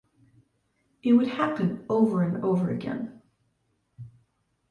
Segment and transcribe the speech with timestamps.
[1.03, 3.21] It would happen over and over again.